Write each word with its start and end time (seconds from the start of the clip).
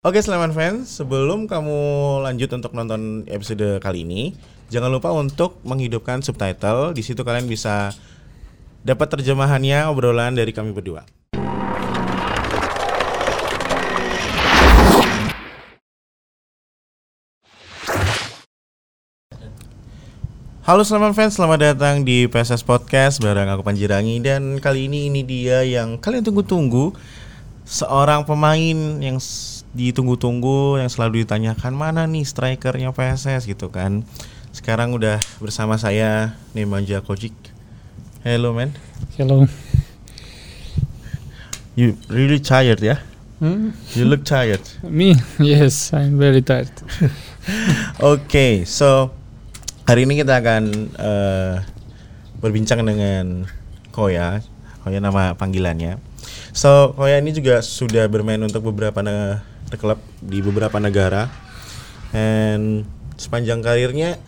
Oke 0.00 0.16
Sleman 0.16 0.56
fans, 0.56 0.96
sebelum 0.96 1.44
kamu 1.44 1.76
lanjut 2.24 2.48
untuk 2.56 2.72
nonton 2.72 3.28
episode 3.28 3.84
kali 3.84 4.00
ini, 4.00 4.32
jangan 4.72 4.88
lupa 4.88 5.12
untuk 5.12 5.60
menghidupkan 5.60 6.24
subtitle. 6.24 6.96
Di 6.96 7.04
situ 7.04 7.20
kalian 7.20 7.44
bisa 7.44 7.92
dapat 8.80 9.12
terjemahannya 9.12 9.92
obrolan 9.92 10.32
dari 10.32 10.56
kami 10.56 10.72
berdua. 10.72 11.04
Halo 20.64 20.80
Sleman 20.80 21.12
fans, 21.12 21.36
selamat 21.36 21.76
datang 21.76 22.08
di 22.08 22.24
PSS 22.24 22.64
Podcast 22.64 23.20
bareng 23.20 23.52
aku 23.52 23.60
Panjirangi 23.60 24.16
dan 24.24 24.64
kali 24.64 24.88
ini 24.88 25.12
ini 25.12 25.20
dia 25.28 25.60
yang 25.60 26.00
kalian 26.00 26.24
tunggu-tunggu 26.24 26.96
seorang 27.68 28.24
pemain 28.24 28.78
yang 28.98 29.20
ditunggu-tunggu 29.70 30.82
yang 30.82 30.90
selalu 30.90 31.22
ditanyakan 31.22 31.74
mana 31.78 32.02
nih 32.10 32.26
strikernya 32.26 32.90
PSS 32.90 33.46
gitu 33.46 33.70
kan. 33.70 34.02
Sekarang 34.50 34.90
udah 34.90 35.22
bersama 35.38 35.78
saya 35.78 36.34
Nemanja 36.58 36.98
Kojic. 37.06 37.34
Hello 38.26 38.50
man. 38.50 38.74
Hello. 39.14 39.46
You 41.78 41.94
really 42.10 42.42
tired 42.42 42.82
ya? 42.82 42.98
Hmm? 43.38 43.72
You 43.96 44.04
look 44.04 44.26
tired. 44.26 44.60
Me? 44.84 45.16
Yes, 45.40 45.94
I'm 45.96 46.18
very 46.20 46.42
tired. 46.42 46.74
Oke, 48.02 48.68
so 48.68 49.14
hari 49.88 50.04
ini 50.04 50.20
kita 50.20 50.44
akan 50.44 50.92
eh, 50.98 51.54
berbincang 52.42 52.84
dengan 52.84 53.48
Koya. 53.94 54.44
Koya 54.84 54.98
nama 55.00 55.32
panggilannya. 55.38 55.96
So 56.52 56.92
Koya 56.98 57.22
ini 57.22 57.32
juga 57.32 57.64
sudah 57.64 58.10
bermain 58.10 58.42
untuk 58.44 58.66
beberapa 58.66 59.00
klub 59.76 59.98
di 60.22 60.40
beberapa 60.40 60.78
negara. 60.82 61.30
And 62.10 62.88
sepanjang 63.20 63.62
karirnya 63.62 64.18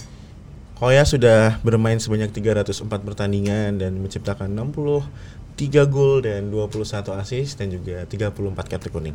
Koya 0.82 1.06
sudah 1.06 1.62
bermain 1.62 2.02
sebanyak 2.02 2.34
304 2.34 2.90
pertandingan 3.06 3.78
dan 3.78 4.02
menciptakan 4.02 4.50
63 4.50 5.86
gol 5.86 6.26
dan 6.26 6.50
21 6.50 7.22
assist 7.22 7.62
dan 7.62 7.70
juga 7.70 8.02
34 8.02 8.66
kartu 8.66 8.90
kuning. 8.90 9.14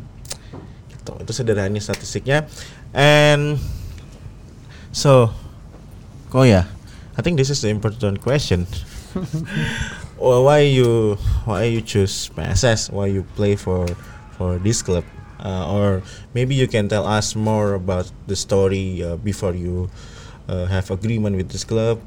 Gitu. 0.87 1.11
Itu 1.11 1.31
sederhananya 1.35 1.83
statistiknya. 1.83 2.47
And 2.95 3.59
so 4.95 5.35
Koya, 6.31 6.71
I 7.15 7.21
think 7.23 7.35
this 7.35 7.51
is 7.51 7.59
the 7.59 7.67
important 7.67 8.23
question. 8.23 8.63
Why 10.17 10.65
you 10.65 11.19
why 11.45 11.69
you 11.69 11.83
choose 11.85 12.31
PSS? 12.33 12.89
Why 12.89 13.05
you 13.11 13.21
play 13.37 13.53
for 13.53 13.85
for 14.33 14.57
this 14.57 14.81
club? 14.81 15.05
Uh, 15.39 15.71
or 15.73 16.01
maybe 16.33 16.55
you 16.55 16.67
can 16.67 16.87
tell 16.89 17.05
us 17.05 17.35
more 17.35 17.73
about 17.75 18.11
the 18.27 18.35
story 18.35 19.03
uh, 19.03 19.15
before 19.17 19.53
you 19.53 19.89
uh, 20.49 20.65
have 20.65 20.89
agreement 20.91 21.35
with 21.35 21.49
this 21.49 21.63
club. 21.63 21.99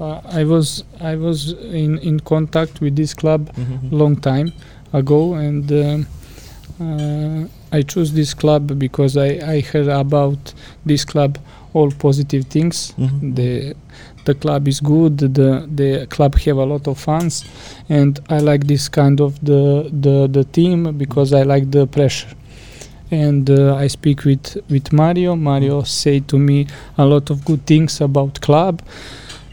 Uh, 0.00 0.20
I 0.24 0.44
was 0.44 0.84
I 1.00 1.16
was 1.16 1.52
in, 1.52 1.98
in 1.98 2.20
contact 2.20 2.80
with 2.80 2.96
this 2.96 3.14
club 3.14 3.50
Mhm. 3.56 3.92
long 3.92 4.16
time 4.16 4.52
ago, 4.92 5.34
and 5.34 5.70
um 5.72 6.06
uh, 6.80 7.46
I 7.72 7.82
chose 7.82 8.12
this 8.12 8.34
club 8.34 8.78
because 8.78 9.16
I, 9.16 9.40
I 9.56 9.60
heard 9.60 9.88
about 9.88 10.52
this 10.84 11.04
club 11.04 11.38
all 11.76 11.90
positive 12.06 12.44
things. 12.54 12.76
Mhm. 12.98 13.34
The 13.38 13.50
the 14.26 14.34
club 14.42 14.62
is 14.72 14.78
good. 14.80 15.14
The 15.38 15.50
the 15.80 15.90
club 16.14 16.32
have 16.46 16.58
a 16.64 16.66
lot 16.72 16.84
of 16.88 16.96
fans, 17.06 17.44
and 17.88 18.12
I 18.36 18.38
like 18.50 18.62
this 18.72 18.84
kind 18.88 19.20
of 19.20 19.30
the 19.50 19.62
the, 20.04 20.16
the 20.36 20.44
team 20.56 20.78
because 21.02 21.30
I 21.40 21.42
like 21.54 21.66
the 21.76 21.86
pressure. 21.86 22.32
And 23.10 23.48
uh, 23.50 23.84
I 23.84 23.88
speak 23.88 24.24
with 24.24 24.46
with 24.68 24.92
Mario. 24.92 25.36
Mario 25.36 25.82
say 25.84 26.20
to 26.26 26.36
me 26.38 26.66
a 26.98 27.04
lot 27.04 27.30
of 27.30 27.44
good 27.44 27.62
things 27.66 28.00
about 28.00 28.40
club, 28.40 28.74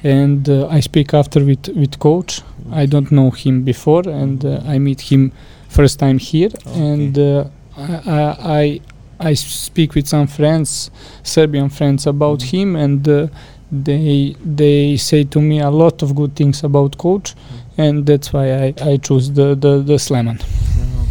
and 0.04 0.50
uh, 0.50 0.78
I 0.78 0.82
speak 0.82 1.14
after 1.14 1.40
with 1.46 1.66
with 1.76 1.94
coach. 2.00 2.42
I 2.72 2.86
don't 2.88 3.12
know 3.12 3.30
him 3.32 3.64
before, 3.64 4.04
and 4.10 4.44
uh, 4.46 4.62
I 4.74 4.80
meet 4.80 5.02
him 5.12 5.32
first 5.70 6.00
time 6.00 6.18
here, 6.18 6.50
and 6.76 7.18
uh, 7.18 7.44
I, 7.78 8.36
I 8.62 8.80
I 9.20 9.34
speak 9.36 9.96
with 9.96 10.08
some 10.08 10.28
friends, 10.28 10.92
Serbian 11.24 11.70
friends 11.70 12.08
about 12.08 12.40
Mhm. 12.40 12.52
him, 12.52 12.76
and 12.76 13.08
uh, 13.08 13.28
they 13.72 14.36
they 14.46 14.98
say 14.98 15.24
to 15.24 15.40
me 15.42 15.60
a 15.62 15.70
lot 15.70 16.02
of 16.04 16.16
good 16.16 16.36
things 16.36 16.64
about 16.64 16.98
coach, 16.98 17.34
and 17.78 18.06
that's 18.06 18.34
why 18.34 18.52
I 18.54 18.74
I 18.82 18.98
choose 18.98 19.32
the 19.32 19.56
the 19.56 19.82
the 19.84 19.98
Sleman. 20.00 20.40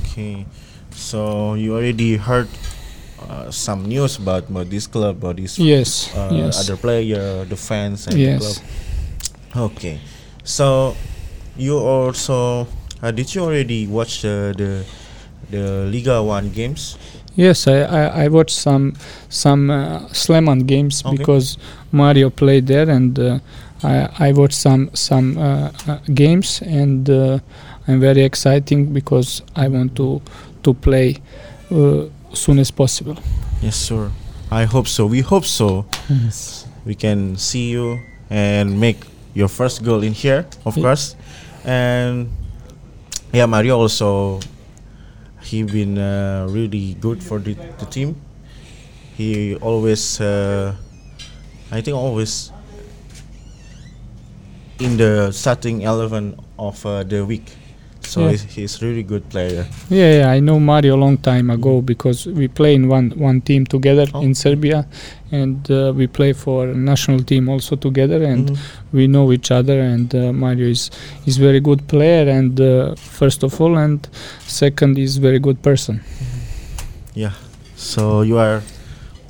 Okay, 0.07 0.45
so 0.95 1.55
you 1.55 1.75
already 1.75 2.17
heard 2.17 2.49
uh, 3.29 3.51
some 3.51 3.87
news 3.89 4.19
about, 4.19 4.49
about 4.51 4.69
this 4.69 4.87
club, 4.87 5.17
about 5.23 5.37
this 5.37 5.59
Yes, 5.59 6.11
uh, 6.15 6.31
yes, 6.33 6.61
other 6.61 6.77
player, 6.77 7.45
the 7.47 7.57
fans, 7.57 8.07
and 8.07 8.17
the 8.17 8.23
yes. 8.23 8.41
club. 8.43 9.73
Okay, 9.73 10.01
so 10.45 10.95
you 11.57 11.79
also 11.79 12.67
uh, 13.03 13.11
did 13.11 13.35
you 13.35 13.43
already 13.43 13.87
watch 13.87 14.23
the 14.23 14.55
the 14.57 14.85
the 15.51 15.65
Liga 15.91 16.23
One 16.23 16.51
games? 16.51 16.97
Yes, 17.37 17.67
I, 17.67 17.81
I, 17.83 18.25
I 18.25 18.29
watched 18.29 18.55
some 18.57 18.93
some 19.29 19.71
uh, 19.71 20.01
Sleman 20.13 20.67
games 20.67 21.03
Okay. 21.05 21.17
because 21.17 21.57
Mario 21.91 22.31
played 22.31 22.67
there, 22.67 22.89
and 22.91 23.19
uh, 23.19 23.39
I 23.83 24.09
I 24.29 24.33
watched 24.33 24.59
some 24.59 24.91
some 24.95 25.39
uh, 25.39 25.71
uh, 25.89 25.99
games, 26.15 26.61
and 26.63 27.09
uh, 27.09 27.39
I'm 27.89 28.01
very 28.01 28.23
exciting 28.23 28.93
because 28.93 29.43
I 29.57 29.69
want 29.69 29.97
to 29.97 30.21
to 30.63 30.75
play 30.75 31.17
uh, 31.71 32.05
soon 32.35 32.59
as 32.59 32.71
possible. 32.71 33.17
Yes, 33.63 33.77
sir. 33.77 34.11
I 34.51 34.65
hope 34.67 34.87
so. 34.89 35.07
We 35.07 35.21
hope 35.23 35.47
so. 35.47 35.85
Yes. 36.11 36.67
We 36.85 36.95
can 36.95 37.37
see 37.39 37.71
you 37.71 37.99
and 38.29 38.79
make 38.81 38.99
your 39.35 39.49
first 39.49 39.83
goal 39.83 40.03
in 40.03 40.13
here, 40.13 40.45
of 40.67 40.77
Ye- 40.77 40.83
course. 40.83 41.17
And 41.65 42.29
yeah, 43.33 43.47
Mario 43.47 43.79
also 43.79 44.41
he 45.43 45.63
been 45.63 45.99
uh, 45.99 46.47
really 46.51 46.95
good 46.95 47.23
for 47.23 47.39
the, 47.39 47.55
the 47.79 47.87
team. 47.87 48.17
He 49.17 49.57
always, 49.57 50.21
uh, 50.21 50.75
I 51.71 51.81
think, 51.81 51.97
always 51.97 52.53
in 54.81 54.97
the 54.97 55.31
starting 55.33 55.83
eleven 55.83 56.39
of 56.59 56.85
uh, 56.87 57.03
the 57.05 57.25
week. 57.25 57.53
So 58.05 58.21
Yeah. 58.21 58.31
he's, 58.31 58.43
he's 58.55 58.83
really 58.83 59.03
good 59.03 59.29
player. 59.31 59.67
Yeah, 59.91 60.19
yeah, 60.19 60.31
I 60.31 60.41
know 60.41 60.59
Mario 60.61 60.97
a 60.97 61.01
long 61.01 61.17
time 61.17 61.51
ago 61.51 61.81
because 61.81 62.27
we 62.27 62.49
play 62.49 62.75
in 62.75 62.89
one 62.89 63.11
one 63.17 63.41
team 63.41 63.65
together 63.67 64.07
Oh. 64.15 64.23
in 64.23 64.35
Serbia, 64.35 64.87
and 65.31 65.71
uh, 65.71 65.93
we 65.97 66.07
play 66.07 66.33
for 66.35 66.67
national 66.75 67.21
team 67.23 67.49
also 67.49 67.77
together, 67.77 68.23
and 68.25 68.51
Mhm. 68.51 68.57
we 68.93 69.07
know 69.07 69.33
each 69.33 69.51
other 69.51 69.81
and 69.81 70.15
uh, 70.15 70.33
Mario 70.33 70.67
is 70.69 70.91
is 71.27 71.37
very 71.39 71.61
good 71.61 71.81
player 71.89 72.29
and 72.29 72.61
uh, 72.61 72.95
first 72.97 73.43
of 73.45 73.61
all 73.61 73.77
and 73.79 74.09
second 74.47 74.99
is 74.99 75.17
very 75.19 75.39
good 75.39 75.63
person 75.63 76.01
Yeah. 77.15 77.33
So 77.77 78.23
you 78.23 78.39
are 78.39 78.63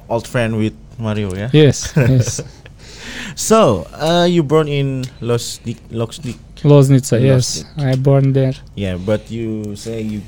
old 0.09 0.27
friend 0.27 0.57
with 0.57 0.73
Mario, 0.99 1.35
yeah? 1.35 1.51
yes 1.53 1.93
yes 1.97 2.41
So, 3.35 3.87
uh, 3.95 4.27
you 4.29 4.43
born 4.43 4.69
in 4.69 5.05
Losnik, 5.21 5.79
Losnik, 5.91 6.37
Loznica 6.65 7.17
yes 7.21 7.65
Loznica. 7.65 7.93
I 7.93 7.97
born 7.97 8.33
there 8.33 8.55
yeah, 8.75 8.97
but 8.97 9.31
you 9.31 9.77
say 9.77 10.01
you 10.03 10.21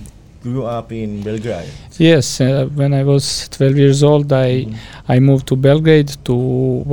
grew 0.43 0.65
up 0.65 0.93
in 0.93 1.23
Belgrade. 1.23 1.71
yes 1.99 2.41
uh, 2.41 2.67
when 2.75 2.93
I 2.93 3.03
was 3.03 3.49
12 3.49 3.77
years 3.79 4.03
old 4.03 4.33
I 4.33 4.51
Mhm. 4.67 4.75
I 5.09 5.19
moved 5.21 5.47
to 5.49 5.57
Belgrade 5.57 6.13
to 6.25 6.35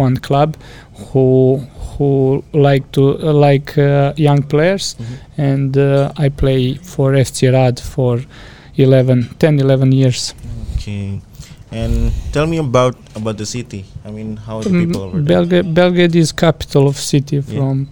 one 0.06 0.18
club 0.18 0.56
who 1.12 1.58
who 1.98 2.44
like 2.54 2.86
to 2.94 3.04
uh, 3.30 3.34
like 3.34 3.78
uh, 3.78 4.14
young 4.16 4.42
players 4.44 4.96
Mhm. 5.00 5.18
and 5.50 5.78
uh, 5.78 6.12
I 6.26 6.30
play 6.30 6.76
for 6.76 7.14
FC 7.16 7.50
Rad 7.52 7.80
for 7.80 8.14
11 8.78 9.30
10 9.40 9.60
11 9.60 9.92
years 9.92 10.34
Okay, 10.78 11.20
and 11.72 12.12
tell 12.34 12.48
me 12.48 12.58
about 12.58 12.96
about 13.16 13.38
the 13.38 13.46
city. 13.46 13.86
I 14.08 14.10
mean, 14.12 14.38
how 14.48 14.62
the 14.64 14.70
Mm, 14.70 14.80
people 14.82 15.02
over. 15.04 15.22
Belgrade, 15.22 15.74
Belgrade 15.74 16.16
is 16.16 16.32
capital 16.32 16.88
of 16.88 16.96
city 16.98 17.40
from 17.42 17.88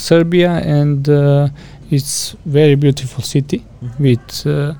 Serbia, 0.00 0.50
and 0.80 1.08
uh, 1.08 1.48
it's 1.90 2.36
very 2.46 2.74
beautiful 2.76 3.22
city 3.34 3.58
Mhm. 3.82 3.90
with 4.06 4.46
uh, 4.46 4.74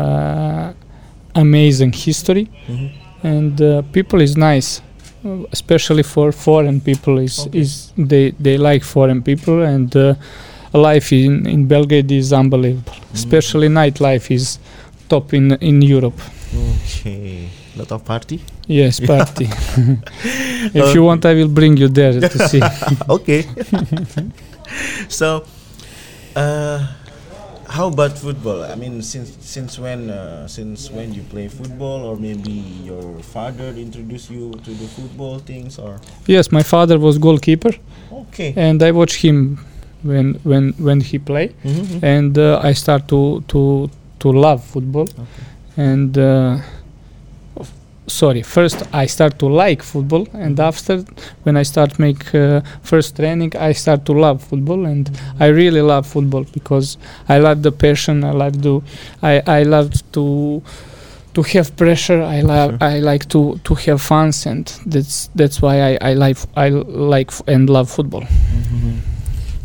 uh, 0.00 0.72
amazing 1.34 1.92
history, 2.06 2.46
Mhm. 2.68 2.88
and 3.22 3.60
uh, 3.60 3.82
people 3.92 4.20
is 4.22 4.36
nice, 4.36 4.80
especially 5.52 6.02
for 6.02 6.32
foreign 6.32 6.80
people. 6.80 7.18
Is 7.24 7.38
Okay. 7.46 7.60
is 7.60 7.92
they 8.10 8.32
they 8.44 8.56
like 8.58 8.84
foreign 8.84 9.22
people, 9.22 9.62
and 9.74 9.94
uh, 9.96 10.14
life 10.72 11.12
in 11.16 11.46
in 11.46 11.66
Belgrade 11.66 12.10
is 12.14 12.32
unbelievable. 12.32 12.92
Mm. 12.94 13.14
Especially 13.14 13.68
nightlife 13.68 14.34
is 14.34 14.58
top 15.08 15.32
in 15.34 15.52
in 15.60 15.82
Europe. 15.82 16.20
Okay, 16.54 17.48
lot 17.76 17.92
of 17.92 18.04
party. 18.04 18.40
Yes, 18.66 19.00
party. 19.00 19.44
if 20.74 20.76
Okay. 20.76 20.92
you 20.94 21.02
want, 21.04 21.24
I 21.26 21.34
will 21.34 21.48
bring 21.48 21.76
you 21.76 21.88
there 21.88 22.12
to 22.20 22.38
see. 22.48 22.62
okay. 23.08 23.42
so, 25.08 25.44
uh, 26.36 26.86
how 27.68 27.88
about 27.88 28.16
football? 28.18 28.62
I 28.62 28.74
mean, 28.76 29.02
since 29.02 29.36
since 29.40 29.78
when 29.78 30.10
uh, 30.10 30.46
since 30.48 30.90
when 30.90 31.12
you 31.14 31.22
play 31.22 31.48
football, 31.48 32.04
or 32.04 32.16
maybe 32.16 32.52
your 32.84 33.18
father 33.34 33.68
introduced 33.76 34.30
you 34.30 34.52
to 34.64 34.70
the 34.70 34.86
football 34.96 35.38
things, 35.38 35.78
or 35.78 36.00
Yes, 36.26 36.52
my 36.52 36.62
father 36.62 36.98
was 36.98 37.18
goalkeeper, 37.18 37.72
okay. 38.12 38.52
and 38.56 38.82
I 38.82 38.90
watched 38.92 39.20
him 39.22 39.58
when 40.02 40.34
when 40.44 40.72
when 40.78 41.00
he 41.00 41.18
play, 41.18 41.48
Mhm. 41.64 42.02
and 42.02 42.38
uh, 42.38 42.60
I 42.68 42.72
start 42.74 43.08
to 43.08 43.42
to 43.48 43.90
to 44.20 44.32
love 44.32 44.62
football, 44.64 45.08
and. 45.76 46.16
Sorry. 48.06 48.42
First, 48.42 48.82
I 48.92 49.06
start 49.06 49.38
to 49.38 49.46
like 49.46 49.82
football, 49.82 50.28
and 50.34 50.60
after, 50.60 51.04
when 51.44 51.56
I 51.56 51.62
start 51.62 51.98
make 51.98 52.34
uh, 52.34 52.60
first 52.82 53.16
training, 53.16 53.52
I 53.56 53.72
start 53.72 54.04
to 54.06 54.12
love 54.12 54.42
football, 54.44 54.84
and 54.84 55.10
I 55.40 55.46
really 55.46 55.80
love 55.80 56.06
football 56.06 56.44
because 56.52 56.98
I 57.30 57.38
love 57.38 57.62
the 57.62 57.72
passion. 57.72 58.22
I 58.22 58.32
love 58.32 58.60
to, 58.62 58.82
I 59.22 59.42
I 59.46 59.62
love 59.62 59.90
to 60.12 60.62
to 61.34 61.42
have 61.42 61.74
pressure. 61.76 62.20
I 62.22 62.42
love 62.42 62.70
Sure. 62.72 62.88
I 62.90 62.98
like 63.00 63.26
to 63.30 63.58
to 63.64 63.74
have 63.74 64.02
fun, 64.02 64.32
and 64.46 64.66
that's 64.86 65.30
that's 65.34 65.62
why 65.62 65.76
I 65.92 65.98
I 66.10 66.12
like 66.14 66.36
I 66.56 66.68
like 66.68 67.30
f- 67.30 67.42
and 67.48 67.70
love 67.70 67.88
football. 67.90 68.22
Mhm. 68.22 69.00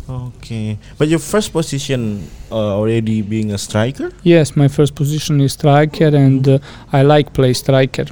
Okay, 0.08 0.78
but 0.98 1.08
your 1.08 1.20
first 1.20 1.52
position 1.52 2.26
uh, 2.50 2.54
already 2.78 3.22
being 3.22 3.52
a 3.52 3.58
striker. 3.58 4.10
Yes, 4.24 4.56
my 4.56 4.66
first 4.68 4.94
position 4.94 5.40
is 5.40 5.52
striker, 5.52 6.10
and 6.16 6.48
uh, 6.48 6.58
I 6.92 7.02
like 7.02 7.32
play 7.32 7.52
striker 7.52 8.06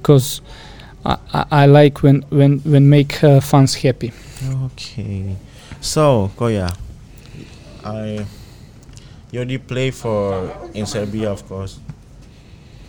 because 0.00 0.40
I, 1.04 1.18
I, 1.32 1.44
I 1.50 1.66
like 1.66 2.02
when 2.02 2.22
when 2.30 2.58
when 2.60 2.88
make 2.88 3.22
uh, 3.22 3.40
fans 3.40 3.74
happy. 3.74 4.12
Okay, 4.64 5.36
so 5.80 6.30
Koya, 6.36 6.72
I 7.84 8.24
you 9.30 9.38
already 9.38 9.58
play 9.58 9.90
for 9.90 10.50
in 10.74 10.86
Serbia, 10.86 11.30
of 11.30 11.46
course. 11.46 11.78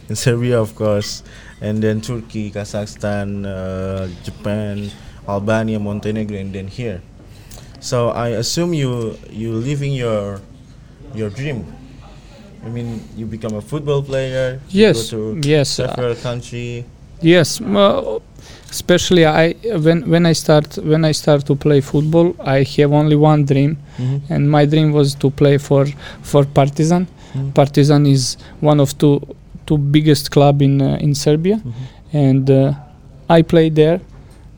In 0.09 0.15
Serbia, 0.15 0.59
of 0.59 0.75
course, 0.75 1.23
and 1.61 1.83
then 1.83 2.01
Turkey, 2.01 2.51
Kazakhstan, 2.51 3.45
uh, 3.45 4.07
Japan, 4.23 4.91
Albania, 5.27 5.79
Montenegro, 5.79 6.35
and 6.35 6.51
then 6.51 6.67
here. 6.67 7.01
So 7.79 8.09
I 8.09 8.39
assume 8.39 8.73
you 8.73 9.17
you 9.29 9.53
living 9.53 9.93
your 9.93 10.41
your 11.15 11.29
dream. 11.29 11.65
I 12.63 12.69
mean, 12.69 13.01
you 13.17 13.25
become 13.25 13.55
a 13.55 13.61
football 13.61 14.03
player. 14.03 14.61
you 14.69 14.85
Yes, 14.85 15.09
go 15.09 15.35
to 15.39 15.47
yes, 15.47 15.79
uh, 15.79 15.87
several 15.95 16.15
country. 16.15 16.85
Yes. 17.21 17.61
Uh, 17.61 18.19
especially 18.69 19.25
I 19.25 19.53
when 19.85 20.09
when 20.09 20.25
I 20.25 20.33
start 20.33 20.77
when 20.77 21.05
I 21.05 21.11
start 21.13 21.45
to 21.47 21.55
play 21.55 21.81
football, 21.81 22.35
I 22.39 22.63
have 22.77 22.91
only 22.93 23.15
one 23.15 23.45
dream, 23.45 23.77
and 24.29 24.49
my 24.49 24.65
dream 24.65 24.91
was 24.91 25.15
to 25.15 25.29
play 25.29 25.57
for 25.57 25.85
for 26.21 26.43
Partizan. 26.45 27.07
Mhm. 27.35 27.53
Partizan 27.53 28.05
is 28.05 28.37
one 28.59 28.79
of 28.79 28.97
two 28.97 29.19
two 29.65 29.77
biggest 29.77 30.31
club 30.31 30.61
in 30.61 30.81
uh, 30.81 30.97
in 30.99 31.13
Serbia, 31.15 31.57
Mhm. 31.63 31.73
and 32.13 32.49
uh, 32.49 32.73
I 33.29 33.41
played 33.43 33.75
there, 33.75 33.99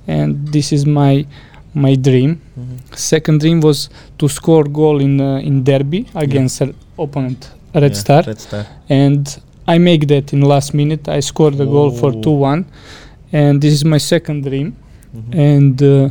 and 0.07 0.47
this 0.51 0.71
is 0.71 0.85
my 0.85 1.25
my 1.73 1.95
dream. 1.95 2.31
Mhm. 2.59 2.97
Second 2.97 3.39
dream 3.41 3.59
was 3.61 3.89
to 4.19 4.27
score 4.29 4.63
goal 4.63 5.01
in 5.01 5.19
uh, 5.21 5.39
in 5.49 5.63
derby 5.63 6.05
against 6.15 6.61
our 6.61 6.71
opponent 6.97 7.49
Red 7.73 7.91
Yeah, 7.93 7.99
Star, 8.03 8.23
Red 8.27 8.39
Star. 8.39 8.65
and 8.89 9.37
I 9.67 9.77
make 9.77 10.07
that 10.07 10.33
in 10.33 10.41
last 10.41 10.73
minute. 10.73 11.07
I 11.07 11.21
scored 11.21 11.55
the 11.57 11.65
goal 11.65 11.91
for 11.91 12.11
Oh. 12.13 12.21
two 12.21 12.31
one, 12.31 12.65
and 13.31 13.61
this 13.61 13.73
is 13.73 13.83
my 13.85 13.97
second 13.99 14.43
dream. 14.43 14.75
Mhm. 15.15 15.35
And 15.35 15.81
uh, 15.83 16.09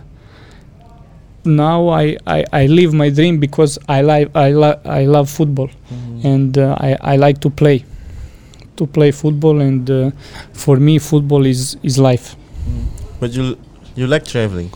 now 1.45 1.89
I, 1.89 2.17
I 2.27 2.45
I 2.53 2.67
live 2.67 2.93
my 2.95 3.11
dream 3.11 3.39
because 3.41 3.79
I 3.89 4.01
like 4.03 4.31
I 4.37 4.51
love 4.53 4.79
I 4.87 5.05
love 5.07 5.29
football 5.29 5.69
Mhm. 5.91 6.25
and 6.25 6.59
uh, 6.59 6.77
I 6.79 6.97
I 7.15 7.17
like 7.17 7.41
to 7.41 7.51
play 7.51 7.85
to 8.77 8.87
play 8.87 9.11
football 9.13 9.61
and 9.61 9.91
uh, 9.91 10.11
for 10.53 10.77
me 10.79 10.99
football 10.99 11.45
is 11.47 11.77
is 11.83 11.99
life. 11.99 12.37
Mm. 12.69 12.87
But 13.21 13.33
you 13.35 13.57
you 13.97 14.07
like 14.07 14.25
traveling? 14.25 14.71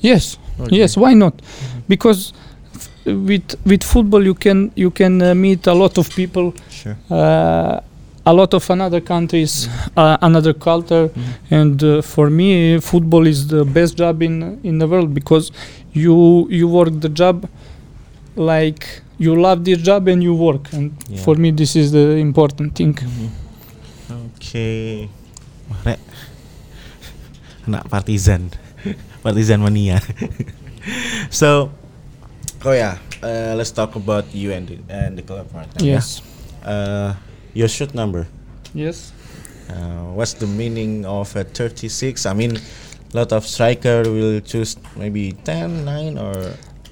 Yes. 0.00 0.38
Okay. 0.60 0.76
Yes, 0.76 0.96
why 0.96 1.14
not? 1.14 1.34
Because 1.88 2.32
f- 2.74 2.90
with 3.06 3.54
with 3.64 3.84
football 3.84 4.22
you 4.24 4.34
can 4.34 4.70
you 4.76 4.90
can 4.90 5.22
uh, 5.22 5.34
meet 5.34 5.66
a 5.68 5.72
lot 5.74 5.98
of 5.98 6.10
people, 6.16 6.52
Sure. 6.70 6.96
A 8.28 8.32
lot 8.32 8.52
of 8.52 8.64
another 8.70 9.00
countries, 9.00 9.52
uh, 9.96 10.18
another 10.28 10.52
culture, 10.68 11.04
Mhm. 11.08 11.32
and 11.58 11.76
uh, 11.82 12.02
for 12.12 12.26
me 12.38 12.48
football 12.90 13.24
is 13.32 13.40
the 13.54 13.62
best 13.76 13.92
job 14.00 14.16
in 14.28 14.34
in 14.68 14.74
the 14.82 14.86
world 14.92 15.10
because 15.20 15.46
you 16.04 16.16
you 16.58 16.66
work 16.78 16.92
the 17.00 17.08
job 17.22 17.36
like 18.50 18.82
you 19.24 19.32
love 19.46 19.64
this 19.68 19.80
job 19.88 20.08
and 20.12 20.20
you 20.22 20.34
work, 20.48 20.64
and 20.76 20.92
Yeah. 21.08 21.24
for 21.24 21.34
me 21.42 21.48
this 21.60 21.72
is 21.82 21.86
the 21.96 22.06
important 22.28 22.74
thing. 22.78 22.92
Mhm. 23.00 23.28
Oke. 24.12 25.08
Wah, 25.70 25.80
Rek. 25.88 26.00
Anak 27.66 27.88
Partizan. 27.92 28.42
Partizan 29.24 29.60
mania. 29.64 29.98
so, 31.40 31.48
oh 32.64 32.72
yeah, 32.82 32.94
uh, 33.24 33.52
let's 33.56 33.72
talk 33.72 33.96
about 33.96 34.24
you 34.34 34.52
and 34.52 34.68
the, 34.68 34.76
and 34.92 35.16
the 35.16 35.24
club 35.24 35.46
right 35.56 35.68
now. 35.80 35.84
Yes. 35.84 36.20
Uh, 36.64 37.12
your 37.58 37.68
shoot 37.68 37.92
number. 37.94 38.22
Yes. 38.74 39.12
Uh, 39.70 40.14
what's 40.16 40.34
the 40.42 40.46
meaning 40.46 41.04
of 41.04 41.34
a 41.36 41.44
36? 41.44 42.24
I 42.26 42.32
mean, 42.34 42.52
a 42.56 43.16
lot 43.16 43.32
of 43.32 43.42
striker 43.46 44.02
will 44.16 44.40
choose 44.40 44.76
maybe 44.96 45.32
10, 45.44 45.84
9 45.84 46.18
or 46.18 46.34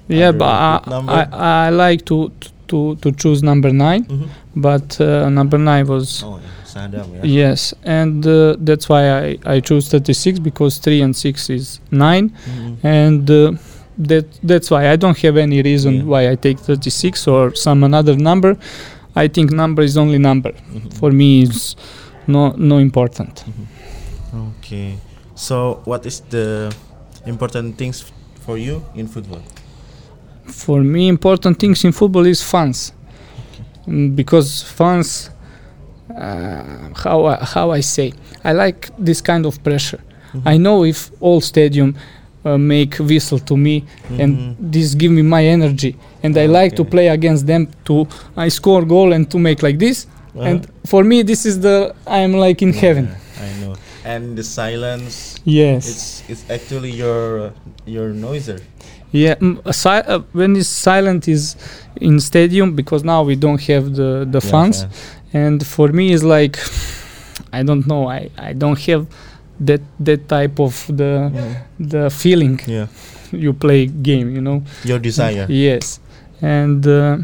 Yeah, 0.07 0.31
but 0.31 0.45
I. 0.45 0.81
I, 1.19 1.23
I 1.67 1.69
like 1.71 2.01
to 2.05 2.31
to 2.67 2.95
to 3.03 3.11
choose 3.21 3.39
number 3.43 3.71
nine, 3.71 4.03
Mhm. 4.05 4.27
but 4.55 4.87
uh, 5.01 5.29
number 5.39 5.57
nine 5.57 5.85
was 5.87 6.23
Oh, 6.23 6.39
yeah. 6.39 6.87
Ya. 6.93 7.03
Yes, 7.23 7.73
and 7.83 8.25
uh, 8.27 8.55
that's 8.67 8.85
why 8.91 9.01
I, 9.09 9.37
I 9.55 9.59
choose 9.61 9.89
36 9.89 10.39
because 10.39 10.77
3 10.77 11.01
and 11.05 11.15
6 11.15 11.49
is 11.49 11.79
9 11.91 12.29
Mhm. 12.29 12.75
and 12.83 13.29
uh, 13.31 13.51
that 14.09 14.25
that's 14.43 14.69
why 14.71 14.81
I 14.93 14.95
don't 14.97 15.17
have 15.25 15.37
any 15.37 15.61
reason 15.69 15.93
Yeah. 15.93 16.03
why 16.11 16.21
I 16.31 16.35
take 16.35 16.59
36 16.59 17.27
or 17.27 17.55
some 17.55 17.83
another 17.85 18.15
number. 18.29 18.55
I 19.23 19.27
think 19.29 19.51
number 19.51 19.83
is 19.83 19.97
only 19.97 20.17
number. 20.17 20.51
Mhm. 20.51 20.93
For 20.99 21.11
me 21.11 21.43
it's 21.43 21.75
no 22.27 22.53
no 22.57 22.77
important. 22.77 23.43
Okay. 24.59 24.97
So, 25.35 25.81
what 25.85 26.05
is 26.05 26.21
the 26.29 26.73
important 27.25 27.77
things 27.77 28.01
f- 28.03 28.11
for 28.45 28.57
you 28.57 28.81
in 28.95 29.07
football? 29.07 29.41
For 30.45 30.83
me 30.83 31.07
important 31.07 31.59
things 31.59 31.83
in 31.85 31.91
football 31.91 32.25
is 32.25 32.41
fans. 32.43 32.93
Mm, 33.87 34.15
Because 34.15 34.63
fans 34.63 35.29
uh, 36.09 36.89
how 37.03 37.25
I, 37.25 37.35
how 37.53 37.71
I 37.71 37.81
say 37.81 38.13
I 38.43 38.53
like 38.53 38.89
this 39.05 39.21
kind 39.21 39.45
of 39.45 39.61
pressure. 39.63 39.99
Mm-hmm. 40.33 40.47
I 40.47 40.57
know 40.57 40.83
if 40.85 41.11
all 41.19 41.41
stadium 41.41 41.95
uh, 42.45 42.57
make 42.57 42.95
whistle 42.99 43.39
to 43.39 43.55
me 43.57 43.83
and 44.19 44.31
Mhm. 44.37 44.55
this 44.71 44.95
give 44.95 45.11
me 45.11 45.21
my 45.21 45.43
energy 45.45 45.95
and 46.23 46.37
I 46.37 46.45
like 46.45 46.75
to 46.75 46.83
play 46.85 47.07
against 47.09 47.45
them 47.47 47.67
to 47.85 48.07
I 48.35 48.49
score 48.49 48.83
goal 48.85 49.13
and 49.13 49.29
to 49.31 49.37
make 49.39 49.61
like 49.63 49.77
this 49.79 50.07
Uh-huh. 50.35 50.49
and 50.49 50.67
for 50.85 51.03
me 51.03 51.23
this 51.23 51.45
is 51.45 51.59
the 51.59 51.93
I'm 52.05 52.33
like 52.45 52.61
in 52.61 52.73
heaven. 52.73 53.07
I 53.47 53.49
know. 53.61 53.73
And 54.05 54.37
the 54.37 54.43
silence, 54.43 55.15
Yes. 55.43 55.81
it's 55.91 56.23
it's 56.31 56.43
actually 56.55 56.91
your 57.03 57.51
your 57.85 58.09
noiser. 58.13 58.59
Yeah. 59.11 59.35
Mm, 59.41 59.55
si- 59.73 60.05
uh, 60.13 60.19
when 60.33 60.55
it's 60.55 60.69
silent 60.69 61.27
is 61.27 61.55
in 62.01 62.19
stadium 62.19 62.75
because 62.75 63.03
now 63.03 63.23
we 63.29 63.35
don't 63.35 63.61
have 63.71 63.85
the 63.99 64.09
the 64.35 64.41
Yeah, 64.43 64.51
fans 64.51 64.77
fans. 64.81 64.93
and 65.33 65.57
for 65.65 65.87
me 65.97 66.03
it's 66.13 66.23
like 66.37 66.55
I 67.59 67.63
don't 67.63 67.85
know 67.91 68.01
I 68.17 68.29
I 68.49 68.53
don't 68.53 68.79
have 68.89 69.05
that 69.59 69.81
that 69.99 70.27
type 70.29 70.59
of 70.59 70.73
the 70.87 71.29
Mhm. 71.33 71.53
the 71.79 72.03
feeling 72.09 72.59
Yeah. 72.67 72.87
you 73.31 73.53
play 73.53 73.85
game 73.87 74.29
you 74.35 74.41
know 74.41 74.61
Your 74.85 74.99
desire. 74.99 75.45
Yes, 75.49 75.99
and 76.41 76.85
uh, 76.85 77.17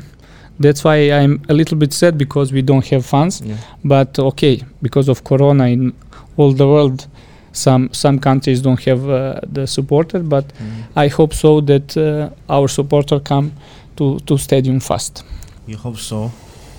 that's 0.59 0.83
why 0.83 1.11
I'm 1.11 1.41
a 1.49 1.53
little 1.53 1.77
bit 1.77 1.93
sad 1.93 2.17
because 2.17 2.51
we 2.53 2.61
don't 2.61 2.85
have 2.89 3.05
fans. 3.05 3.41
Yeah. 3.45 3.57
But 3.83 4.17
okay, 4.19 4.63
because 4.81 5.07
of 5.09 5.23
Corona 5.23 5.67
in 5.69 5.93
all 6.37 6.53
the 6.53 6.65
world, 6.65 7.05
some 7.53 7.89
some 7.93 8.17
countries 8.19 8.61
don't 8.61 8.81
have 8.85 9.05
uh, 9.05 9.39
the 9.45 9.65
supporter. 9.67 10.19
But 10.25 10.45
Mhm. 10.57 10.89
I 10.97 11.07
hope 11.13 11.33
so 11.33 11.61
that 11.61 11.93
uh, 11.97 12.29
our 12.49 12.67
supporter 12.67 13.19
come 13.21 13.51
to 13.95 14.17
to 14.25 14.37
stadium 14.37 14.79
fast. 14.81 15.21
You 15.69 15.77
hope 15.77 15.97
so. 16.01 16.33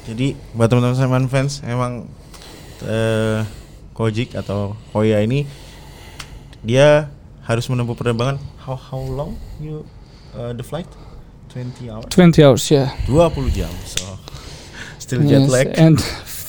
Jadi 0.05 0.37
buat 0.53 0.69
teman-teman 0.69 1.31
fans 1.33 1.63
emang 1.65 2.05
eh 2.85 3.41
Kojik 3.95 4.35
atau 4.35 4.75
Koya 4.91 5.23
ini 5.23 5.47
dia 6.67 7.09
harus 7.47 7.71
menempuh 7.71 7.95
penerbangan 7.95 8.43
how 8.67 8.75
how 8.75 8.99
long 8.99 9.39
you 9.63 9.87
uh, 10.35 10.51
the 10.57 10.67
flight 10.67 10.89
20 11.55 11.87
hours 11.87 12.11
20 12.11 12.43
hours, 12.43 12.65
yeah. 12.75 12.91
20 13.07 13.55
jam 13.55 13.71
so 13.87 14.19
still 14.99 15.23
jet 15.23 15.47
Yes, 15.47 15.51
lag 15.51 15.67
and 15.79 16.01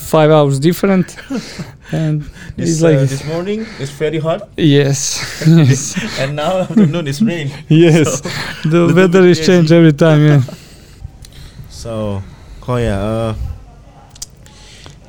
five 0.06 0.30
hours 0.30 0.58
different. 0.58 1.14
and 1.92 2.22
this, 2.56 2.78
it's 2.78 2.82
like 2.82 2.98
uh, 2.98 3.06
this 3.06 3.26
morning 3.26 3.66
it's 3.78 3.90
very 3.90 4.18
hot 4.18 4.48
yes, 4.56 5.18
yes, 5.46 5.94
and 6.18 6.34
now 6.34 6.62
afternoon 6.66 7.06
it's 7.06 7.20
rain 7.22 7.50
yes. 7.68 8.22
So, 8.22 8.30
the 8.70 8.94
weather 8.94 9.22
is 9.26 9.38
changed 9.44 9.70
every 9.70 9.92
time. 9.92 10.22
Yeah. 10.26 10.42
so 11.70 12.22
Koya, 12.62 12.96
uh, 12.98 13.34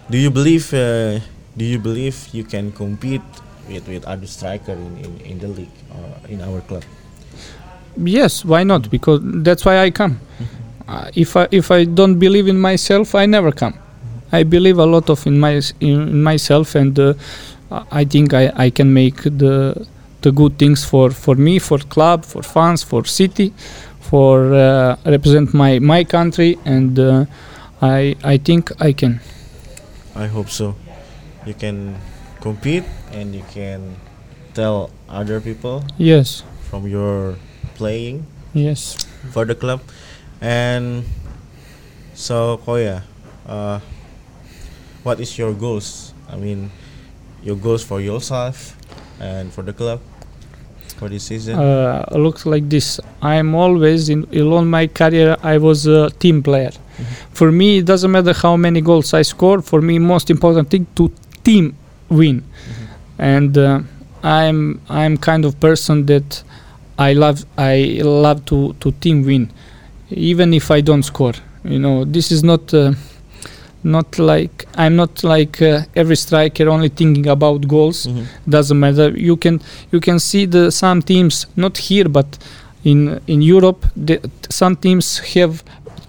do 0.10 0.17
you 0.17 0.29
believe 0.29 0.74
uh, 0.74 1.22
do 1.57 1.65
you 1.65 1.79
believe 1.79 2.15
you 2.31 2.43
can 2.43 2.71
compete 2.71 3.21
with 3.67 3.87
with 3.87 4.05
other 4.05 4.27
striker 4.27 4.73
in, 4.73 4.97
in, 5.05 5.21
in 5.21 5.39
the 5.39 5.47
league 5.47 5.77
or 5.91 6.29
in 6.29 6.41
our 6.41 6.61
club? 6.61 6.83
Yes, 7.97 8.45
why 8.45 8.63
not? 8.63 8.89
Because 8.89 9.19
that's 9.43 9.65
why 9.65 9.79
I 9.79 9.89
come. 9.91 10.19
Uh, 10.87 11.09
if 11.15 11.35
I 11.35 11.47
if 11.51 11.71
I 11.71 11.83
don't 11.83 12.19
believe 12.19 12.47
in 12.47 12.59
myself, 12.59 13.15
I 13.15 13.25
never 13.25 13.51
come. 13.51 13.73
I 14.31 14.43
believe 14.43 14.77
a 14.77 14.85
lot 14.85 15.09
of 15.09 15.25
in 15.25 15.39
my 15.39 15.61
in 15.79 16.23
myself, 16.23 16.75
and 16.75 16.97
uh, 16.99 17.13
I 17.91 18.05
think 18.05 18.33
I, 18.33 18.51
I 18.55 18.69
can 18.69 18.93
make 18.93 19.23
the 19.23 19.87
the 20.21 20.31
good 20.31 20.57
things 20.57 20.83
for, 20.83 21.11
for 21.11 21.35
me, 21.35 21.59
for 21.59 21.77
club, 21.77 22.25
for 22.25 22.41
fans, 22.41 22.83
for 22.83 23.05
city, 23.05 23.53
for 23.99 24.53
uh, 24.53 24.97
represent 25.05 25.53
my 25.53 25.79
my 25.79 26.03
country, 26.03 26.57
and 26.65 26.99
uh, 26.99 27.25
I 27.81 28.15
I 28.23 28.37
think 28.37 28.71
I 28.81 28.93
can. 28.93 29.19
I 30.15 30.27
hope 30.27 30.49
so. 30.49 30.75
You 31.48 31.56
can 31.56 31.96
compete 32.44 32.84
and 33.16 33.34
you 33.34 33.44
can 33.56 33.96
tell 34.54 34.92
other 35.08 35.39
people 35.39 35.84
Yes, 35.98 36.44
from 36.70 36.88
your 36.88 37.36
playing 37.80 38.25
yes. 38.54 38.98
for 39.32 39.46
the 39.46 39.56
club 39.56 39.80
and 40.42 41.06
so 42.13 42.60
Koya 42.66 43.01
uh, 43.48 43.80
what 45.04 45.20
is 45.20 45.38
your 45.38 45.54
goals 45.54 46.13
I 46.30 46.36
mean 46.36 46.70
your 47.44 47.56
goals 47.56 47.84
for 47.84 48.01
yourself 48.01 48.75
and 49.22 49.54
for 49.54 49.62
the 49.63 49.74
club 49.74 50.01
for 51.00 51.08
this 51.08 51.24
season 51.30 51.56
Uh, 51.56 52.04
looks 52.18 52.46
like 52.46 52.68
this. 52.70 53.00
I'm 53.22 53.54
always 53.54 54.10
in, 54.10 54.25
along 54.34 54.66
my 54.68 54.88
career. 54.88 55.38
I 55.44 55.58
was 55.60 55.86
a 55.86 56.10
team 56.10 56.42
player. 56.42 56.72
For 57.38 57.51
me, 57.51 57.77
it 57.77 57.86
doesn't 57.86 58.10
matter 58.12 58.34
how 58.34 58.58
many 58.58 58.82
goals 58.82 59.13
I 59.13 59.22
score. 59.22 59.62
For 59.62 59.80
me, 59.80 60.00
most 60.00 60.32
important 60.32 60.72
thing 60.72 60.88
to 60.98 61.12
team 61.48 61.66
win. 62.10 62.38
And 63.20 63.58
uh, 63.58 63.80
I'm 64.24 64.60
I'm 64.89 65.18
kind 65.30 65.44
of 65.46 65.51
person 65.68 66.06
that 66.06 66.30
I 67.10 67.13
love 67.24 67.39
I 67.58 67.75
love 68.04 68.39
to 68.46 68.74
to 68.82 68.92
team 69.04 69.18
win, 69.25 69.44
even 70.10 70.54
if 70.54 70.66
I 70.77 70.82
don't 70.82 71.04
score. 71.04 71.34
You 71.63 71.80
know, 71.80 72.06
this 72.16 72.32
is 72.32 72.42
not. 72.44 72.74
Uh, 72.74 72.94
not 73.84 74.18
like 74.20 74.66
I'm 74.75 74.96
not 74.96 75.24
like 75.24 75.62
uh, 75.62 75.82
every 75.96 76.16
striker 76.16 76.68
only 76.75 76.89
thinking 76.89 77.27
about 77.27 77.68
goals 77.68 78.08
Mhm. 78.08 78.25
doesn't 78.56 78.80
matter 78.86 79.10
you 79.30 79.38
can 79.44 79.56
you 79.94 80.00
can 80.08 80.20
see 80.20 80.44
the 80.48 80.72
some 80.72 81.01
teams 81.01 81.46
not 81.56 81.77
here 81.89 82.10
but 82.10 82.25
in 82.84 83.00
in 83.27 83.39
Europe 83.56 83.82
the, 84.08 84.16
some 84.50 84.75
teams 84.75 85.20
have 85.36 85.54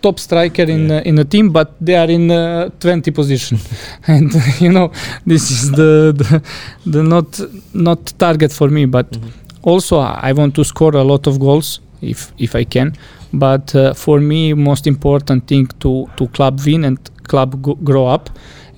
top 0.03 0.19
striker 0.19 0.63
in 0.63 0.89
Yeah. 0.89 0.99
uh, 0.99 1.09
in 1.09 1.15
the 1.17 1.25
team 1.25 1.51
but 1.51 1.69
they 1.81 1.97
are 1.97 2.11
in 2.11 2.31
uh, 2.31 2.69
20 2.81 3.11
position 3.11 3.59
and 4.07 4.33
you 4.61 4.71
know 4.73 4.91
this 5.27 5.51
is 5.51 5.71
the, 5.71 6.13
the 6.21 6.43
the 6.87 7.03
not 7.03 7.41
not 7.75 8.13
target 8.19 8.53
for 8.53 8.69
me 8.69 8.87
but 8.87 9.11
Mhm. 9.11 9.31
also 9.63 9.99
I 9.99 10.33
want 10.33 10.55
to 10.55 10.65
score 10.65 10.95
a 10.97 11.03
lot 11.05 11.27
of 11.27 11.39
goals 11.39 11.81
if 12.01 12.33
if 12.39 12.55
I 12.55 12.65
can 12.65 12.93
but 13.33 13.75
uh, 13.75 13.93
for 13.95 14.21
me 14.21 14.55
most 14.55 14.87
important 14.87 15.47
thing 15.47 15.67
to 15.81 16.07
to 16.17 16.29
club 16.29 16.61
win 16.67 16.85
and 16.85 16.99
club 17.29 17.61
go- 17.63 17.79
grow 17.85 18.07
up 18.07 18.31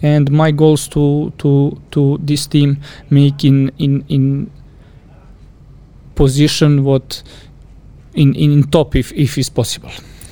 and 0.02 0.30
my 0.30 0.50
goals 0.52 0.88
to 0.88 1.32
to 1.38 1.76
to 1.90 2.18
this 2.26 2.46
team 2.48 2.76
make 3.10 3.44
in 3.48 3.70
in 3.78 4.04
in 4.08 4.50
position 6.14 6.84
what 6.84 7.22
in 8.14 8.34
in 8.34 8.62
top 8.70 8.96
if 8.96 9.12
if 9.12 9.38
is 9.38 9.50
possible 9.50 9.90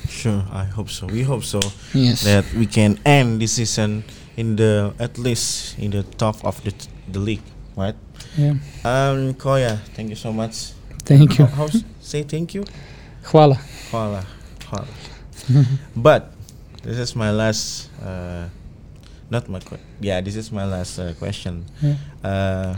sure 0.09 0.43
I 0.51 0.65
hope 0.65 0.89
so 0.89 1.07
we 1.07 1.23
hope 1.23 1.43
so 1.43 1.59
yes 1.93 2.23
that 2.23 2.45
we 2.53 2.65
can 2.65 2.97
end 3.05 3.41
this 3.41 3.53
season 3.53 4.03
in 4.37 4.55
the 4.55 4.93
at 4.99 5.17
least 5.17 5.77
in 5.79 5.91
the 5.91 6.03
top 6.17 6.43
of 6.43 6.61
the 6.63 6.73
the 7.11 7.19
league 7.19 7.43
right 7.77 7.95
yeah 8.37 8.53
um 8.83 9.33
Koya 9.33 9.79
thank 9.95 10.09
you 10.09 10.15
so 10.15 10.33
much 10.33 10.73
thank 11.05 11.37
you 11.39 11.45
How- 11.45 11.69
say 12.01 12.23
thank 12.23 12.53
you 12.53 12.65
hvala 13.23 13.57
Hvala, 13.91 14.23
hvala. 14.69 14.87
but 15.95 16.31
this 16.83 16.97
is 16.97 17.15
my 17.15 17.31
last, 17.31 17.89
uh, 18.05 18.45
not 19.31 19.49
my 19.49 19.59
que- 19.59 19.79
yeah. 19.99 20.21
This 20.21 20.35
is 20.35 20.51
my 20.51 20.63
last 20.63 20.99
uh, 20.99 21.13
question. 21.17 21.65
Yeah. 21.81 21.95
Uh, 22.23 22.75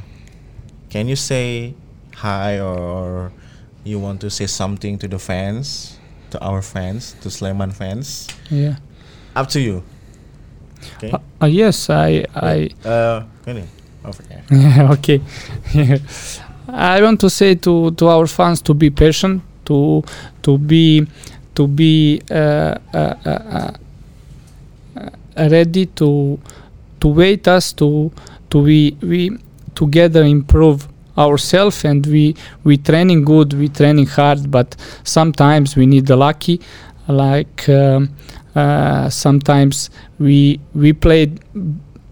can 0.90 1.08
you 1.08 1.16
say 1.18 1.74
hi 2.16 2.60
or 2.60 3.32
you 3.84 4.00
want 4.00 4.22
to 4.22 4.30
say 4.30 4.48
something 4.48 4.98
to 5.00 5.08
the 5.08 5.20
fans, 5.20 5.98
to 6.32 6.40
our 6.42 6.62
fans, 6.62 7.16
to 7.22 7.30
Sleman 7.30 7.72
fans? 7.74 8.28
yeah 8.50 8.76
Up 9.36 9.48
to 9.50 9.60
you. 9.62 9.84
Okay. 10.98 11.12
uh, 11.12 11.20
uh, 11.42 11.48
yes 11.48 11.90
i 11.90 12.26
i 12.36 12.70
Uh, 12.84 13.24
ini, 13.48 13.64
over. 14.04 14.24
Yeah, 14.50 14.92
okay. 14.96 15.22
I 16.68 17.02
want 17.02 17.20
to 17.22 17.30
say 17.30 17.56
to, 17.56 17.92
to 17.92 18.08
our 18.08 18.28
fans 18.28 18.62
to 18.64 18.74
be 18.74 18.90
patient, 18.90 19.42
to 19.66 20.04
to 20.42 20.58
be 20.58 21.06
to 21.56 21.68
be 21.68 22.22
uh, 22.32 22.76
uh, 22.94 23.16
uh, 23.26 23.72
uh, 24.98 25.48
ready 25.50 25.86
to 25.86 26.40
to 27.00 27.08
wait 27.08 27.48
us 27.48 27.74
to 27.74 28.12
to 28.50 28.60
we 28.60 28.96
we 29.02 29.38
together 29.76 30.24
improve 30.24 30.88
ourselves 31.18 31.84
and 31.86 32.06
we 32.06 32.36
we 32.64 32.78
training 32.78 33.24
good 33.26 33.54
we 33.54 33.68
training 33.68 34.08
hard 34.08 34.50
but 34.50 34.76
sometimes 35.04 35.76
we 35.76 35.86
need 35.86 36.06
the 36.06 36.16
lucky. 36.16 36.60
Like 37.08 37.68
um, 37.68 38.10
uh, 38.56 39.10
sometimes 39.10 39.90
we 40.20 40.60
we 40.74 40.94
played 40.94 41.40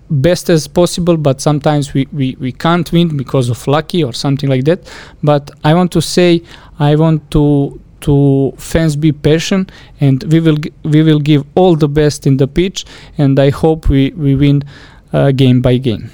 best 0.09 0.49
as 0.49 0.67
possible 0.67 1.17
but 1.17 1.39
sometimes 1.39 1.93
we, 1.93 2.07
we, 2.11 2.35
we 2.39 2.51
can't 2.51 2.91
win 2.91 3.15
because 3.15 3.49
of 3.49 3.67
lucky 3.67 4.03
or 4.03 4.13
something 4.13 4.49
like 4.49 4.65
that. 4.65 4.91
But 5.23 5.51
i 5.63 5.73
want 5.73 5.91
to 5.93 6.01
say 6.01 6.41
i 6.79 6.95
want 6.95 7.29
to 7.31 7.79
to 8.01 8.53
fans 8.57 8.95
be 8.95 9.11
patient 9.11 9.71
and 9.99 10.23
we 10.31 10.39
will 10.39 10.57
we 10.83 11.03
will 11.03 11.19
give 11.19 11.45
all 11.55 11.75
the 11.75 11.87
best 11.87 12.25
in 12.25 12.37
the 12.37 12.47
pitch 12.47 12.85
and 13.17 13.37
i 13.39 13.49
hope 13.49 13.89
we 13.89 14.11
we 14.11 14.35
win 14.35 14.63
uh, 15.11 15.31
game 15.31 15.61
by 15.61 15.77
game. 15.77 16.09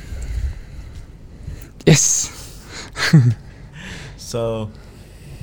Yes 1.85 2.34
So, 4.25 4.74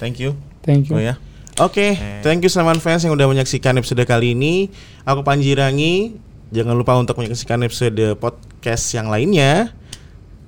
thank 0.02 0.19
you. 0.19 0.35
thank 0.66 0.90
you 0.90 0.99
Oh 0.99 1.00
ya. 1.00 1.14
Oke, 1.61 1.95
thank 2.25 2.40
you 2.42 2.50
Sleman 2.50 2.81
fans 2.81 3.04
yang 3.04 3.12
udah 3.12 3.28
menyaksikan 3.28 3.76
episode 3.76 4.02
kali 4.09 4.33
ini. 4.33 4.73
Aku 5.04 5.21
Panji 5.21 5.52
Rangi. 5.52 6.16
Jangan 6.49 6.75
lupa 6.76 6.97
untuk 6.97 7.21
menyaksikan 7.21 7.61
episode 7.62 8.16
podcast 8.16 8.88
yang 8.97 9.12
lainnya. 9.12 9.71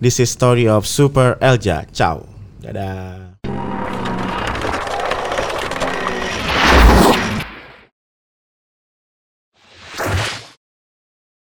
This 0.01 0.19
is 0.21 0.33
story 0.33 0.67
of 0.67 0.89
Super 0.89 1.37
Elja. 1.45 1.87
Ciao. 1.93 2.25
Dadah. 2.65 3.44